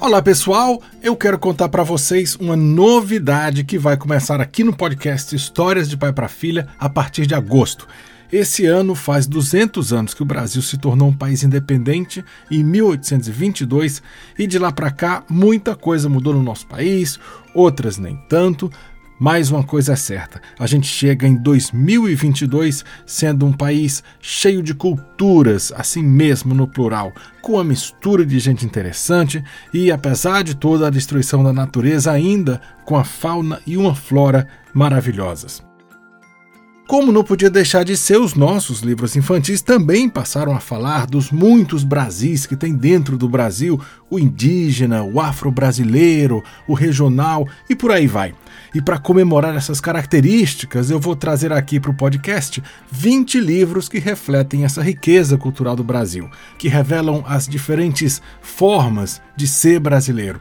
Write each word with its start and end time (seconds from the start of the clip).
Olá 0.00 0.22
pessoal, 0.22 0.80
eu 1.02 1.16
quero 1.16 1.36
contar 1.40 1.68
para 1.68 1.82
vocês 1.82 2.36
uma 2.36 2.56
novidade 2.56 3.64
que 3.64 3.76
vai 3.76 3.96
começar 3.96 4.40
aqui 4.40 4.62
no 4.62 4.72
podcast 4.74 5.34
Histórias 5.34 5.88
de 5.88 5.96
Pai 5.96 6.12
para 6.12 6.28
Filha 6.28 6.68
a 6.78 6.88
partir 6.88 7.26
de 7.26 7.34
agosto. 7.34 7.84
Esse 8.30 8.64
ano 8.64 8.94
faz 8.94 9.26
200 9.26 9.92
anos 9.92 10.14
que 10.14 10.22
o 10.22 10.24
Brasil 10.24 10.62
se 10.62 10.78
tornou 10.78 11.08
um 11.08 11.16
país 11.16 11.42
independente, 11.42 12.24
em 12.48 12.62
1822, 12.62 14.00
e 14.38 14.46
de 14.46 14.56
lá 14.56 14.70
para 14.70 14.92
cá 14.92 15.24
muita 15.28 15.74
coisa 15.74 16.08
mudou 16.08 16.32
no 16.32 16.44
nosso 16.44 16.68
país, 16.68 17.18
outras 17.52 17.98
nem 17.98 18.16
tanto, 18.28 18.70
mais 19.18 19.50
uma 19.50 19.64
coisa 19.64 19.92
é 19.92 19.96
certa: 19.96 20.40
a 20.58 20.66
gente 20.66 20.86
chega 20.86 21.26
em 21.26 21.34
2022 21.34 22.84
sendo 23.04 23.46
um 23.46 23.52
país 23.52 24.02
cheio 24.20 24.62
de 24.62 24.74
culturas, 24.74 25.72
assim 25.76 26.02
mesmo 26.02 26.54
no 26.54 26.66
plural, 26.66 27.12
com 27.42 27.54
uma 27.54 27.64
mistura 27.64 28.24
de 28.24 28.38
gente 28.38 28.64
interessante 28.64 29.42
e, 29.72 29.90
apesar 29.90 30.42
de 30.42 30.54
toda 30.54 30.86
a 30.86 30.90
destruição 30.90 31.42
da 31.42 31.52
natureza, 31.52 32.12
ainda 32.12 32.60
com 32.84 32.96
a 32.96 33.04
fauna 33.04 33.60
e 33.66 33.76
uma 33.76 33.94
flora 33.94 34.46
maravilhosas. 34.72 35.67
Como 36.88 37.12
não 37.12 37.22
podia 37.22 37.50
deixar 37.50 37.84
de 37.84 37.94
ser, 37.98 38.16
os 38.16 38.34
nossos 38.34 38.80
livros 38.80 39.14
infantis 39.14 39.60
também 39.60 40.08
passaram 40.08 40.56
a 40.56 40.58
falar 40.58 41.04
dos 41.04 41.30
muitos 41.30 41.84
Brasis 41.84 42.46
que 42.46 42.56
tem 42.56 42.74
dentro 42.74 43.18
do 43.18 43.28
Brasil, 43.28 43.78
o 44.08 44.18
indígena, 44.18 45.02
o 45.02 45.20
afro-brasileiro, 45.20 46.42
o 46.66 46.72
regional 46.72 47.46
e 47.68 47.76
por 47.76 47.92
aí 47.92 48.06
vai. 48.06 48.34
E 48.74 48.80
para 48.80 48.98
comemorar 48.98 49.54
essas 49.54 49.82
características, 49.82 50.90
eu 50.90 50.98
vou 50.98 51.14
trazer 51.14 51.52
aqui 51.52 51.78
para 51.78 51.90
o 51.90 51.94
podcast 51.94 52.62
20 52.90 53.38
livros 53.38 53.86
que 53.86 53.98
refletem 53.98 54.64
essa 54.64 54.82
riqueza 54.82 55.36
cultural 55.36 55.76
do 55.76 55.84
Brasil, 55.84 56.30
que 56.56 56.68
revelam 56.68 57.22
as 57.26 57.46
diferentes 57.46 58.22
formas 58.40 59.20
de 59.36 59.46
ser 59.46 59.78
brasileiro. 59.78 60.40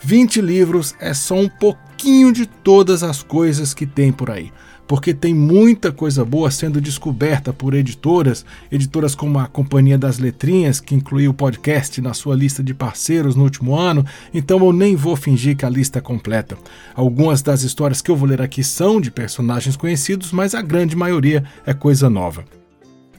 20 0.00 0.40
livros 0.40 0.94
é 1.00 1.12
só 1.12 1.34
um 1.34 1.48
pouquinho 1.48 2.32
de 2.32 2.46
todas 2.46 3.02
as 3.02 3.20
coisas 3.20 3.74
que 3.74 3.84
tem 3.84 4.12
por 4.12 4.30
aí 4.30 4.52
porque 4.88 5.12
tem 5.12 5.34
muita 5.34 5.92
coisa 5.92 6.24
boa 6.24 6.50
sendo 6.50 6.80
descoberta 6.80 7.52
por 7.52 7.74
editoras, 7.74 8.44
editoras 8.72 9.14
como 9.14 9.38
a 9.38 9.46
Companhia 9.46 9.98
das 9.98 10.18
Letrinhas, 10.18 10.80
que 10.80 10.94
incluiu 10.94 11.30
o 11.30 11.34
podcast 11.34 12.00
na 12.00 12.14
sua 12.14 12.34
lista 12.34 12.62
de 12.62 12.72
parceiros 12.72 13.36
no 13.36 13.44
último 13.44 13.76
ano, 13.76 14.04
então 14.32 14.58
eu 14.64 14.72
nem 14.72 14.96
vou 14.96 15.14
fingir 15.14 15.56
que 15.56 15.66
a 15.66 15.70
lista 15.70 15.98
é 15.98 16.02
completa. 16.02 16.56
Algumas 16.94 17.42
das 17.42 17.62
histórias 17.62 18.00
que 18.00 18.10
eu 18.10 18.16
vou 18.16 18.26
ler 18.26 18.40
aqui 18.40 18.64
são 18.64 18.98
de 18.98 19.10
personagens 19.10 19.76
conhecidos, 19.76 20.32
mas 20.32 20.54
a 20.54 20.62
grande 20.62 20.96
maioria 20.96 21.44
é 21.66 21.74
coisa 21.74 22.08
nova. 22.08 22.44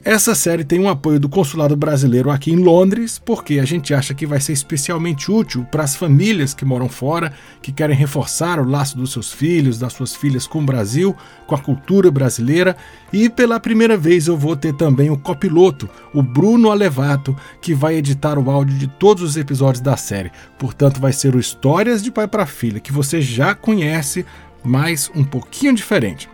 Essa 0.02 0.34
série 0.34 0.64
tem 0.64 0.80
um 0.80 0.88
apoio 0.88 1.20
do 1.20 1.28
Consulado 1.28 1.76
Brasileiro 1.76 2.30
aqui 2.30 2.50
em 2.50 2.56
Londres, 2.56 3.20
porque 3.22 3.58
a 3.58 3.66
gente 3.66 3.92
acha 3.92 4.14
que 4.14 4.24
vai 4.24 4.40
ser 4.40 4.54
especialmente 4.54 5.30
útil 5.30 5.62
para 5.70 5.84
as 5.84 5.94
famílias 5.94 6.54
que 6.54 6.64
moram 6.64 6.88
fora, 6.88 7.34
que 7.60 7.70
querem 7.70 7.94
reforçar 7.94 8.58
o 8.58 8.66
laço 8.66 8.96
dos 8.96 9.12
seus 9.12 9.30
filhos, 9.30 9.78
das 9.78 9.92
suas 9.92 10.16
filhas 10.16 10.46
com 10.46 10.60
o 10.60 10.64
Brasil, 10.64 11.14
com 11.46 11.54
a 11.54 11.58
cultura 11.58 12.10
brasileira. 12.10 12.74
E 13.12 13.28
pela 13.28 13.60
primeira 13.60 13.94
vez 13.94 14.26
eu 14.26 14.38
vou 14.38 14.56
ter 14.56 14.72
também 14.72 15.10
o 15.10 15.18
copiloto, 15.18 15.86
o 16.14 16.22
Bruno 16.22 16.70
Alevato, 16.70 17.36
que 17.60 17.74
vai 17.74 17.96
editar 17.96 18.38
o 18.38 18.50
áudio 18.50 18.78
de 18.78 18.86
todos 18.86 19.22
os 19.22 19.36
episódios 19.36 19.82
da 19.82 19.98
série. 19.98 20.32
Portanto, 20.58 20.98
vai 20.98 21.12
ser 21.12 21.36
o 21.36 21.40
Histórias 21.40 22.02
de 22.02 22.10
Pai 22.10 22.26
para 22.26 22.46
Filha, 22.46 22.80
que 22.80 22.90
você 22.90 23.20
já 23.20 23.54
conhece, 23.54 24.24
mas 24.64 25.10
um 25.14 25.24
pouquinho 25.24 25.74
diferente 25.74 26.26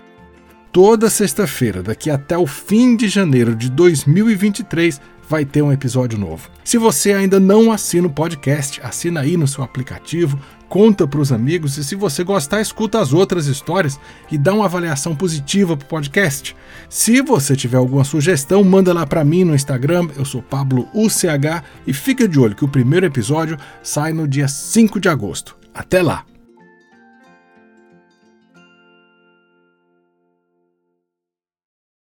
toda 0.76 1.08
sexta-feira, 1.08 1.82
daqui 1.82 2.10
até 2.10 2.36
o 2.36 2.46
fim 2.46 2.96
de 2.96 3.08
janeiro 3.08 3.56
de 3.56 3.70
2023, 3.70 5.00
vai 5.26 5.42
ter 5.42 5.62
um 5.62 5.72
episódio 5.72 6.18
novo. 6.18 6.50
Se 6.62 6.76
você 6.76 7.14
ainda 7.14 7.40
não 7.40 7.72
assina 7.72 8.06
o 8.06 8.12
podcast, 8.12 8.78
assina 8.82 9.20
aí 9.20 9.38
no 9.38 9.48
seu 9.48 9.64
aplicativo, 9.64 10.38
conta 10.68 11.06
para 11.06 11.18
os 11.18 11.32
amigos 11.32 11.78
e 11.78 11.82
se 11.82 11.94
você 11.94 12.22
gostar, 12.22 12.60
escuta 12.60 13.00
as 13.00 13.14
outras 13.14 13.46
histórias 13.46 13.98
e 14.30 14.36
dá 14.36 14.52
uma 14.52 14.66
avaliação 14.66 15.16
positiva 15.16 15.78
para 15.78 15.86
o 15.86 15.88
podcast. 15.88 16.54
Se 16.90 17.22
você 17.22 17.56
tiver 17.56 17.78
alguma 17.78 18.04
sugestão, 18.04 18.62
manda 18.62 18.92
lá 18.92 19.06
para 19.06 19.24
mim 19.24 19.44
no 19.44 19.54
Instagram, 19.54 20.08
eu 20.14 20.26
sou 20.26 20.42
Pablo 20.42 20.86
UCH 20.92 21.64
e 21.86 21.94
fica 21.94 22.28
de 22.28 22.38
olho 22.38 22.54
que 22.54 22.66
o 22.66 22.68
primeiro 22.68 23.06
episódio 23.06 23.56
sai 23.82 24.12
no 24.12 24.28
dia 24.28 24.46
5 24.46 25.00
de 25.00 25.08
agosto. 25.08 25.56
Até 25.72 26.02
lá! 26.02 26.35